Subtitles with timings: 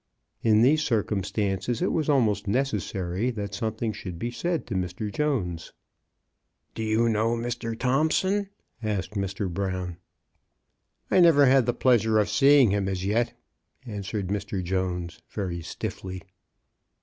[0.41, 5.13] In these circumstances it was almost necessary that something should be said to Mr.
[5.13, 5.73] Jones.
[6.23, 7.77] *' Do you know Mr.
[7.77, 8.49] Thompson?"
[8.81, 9.47] asked Mr.
[9.47, 9.97] Brown.''
[11.11, 13.35] I never had the pleasure of seeing him— as yet,"
[13.85, 14.63] answered Mr.
[14.63, 16.23] Jones, very stiffly.